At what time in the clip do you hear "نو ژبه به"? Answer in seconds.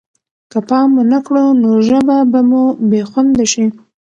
1.61-2.39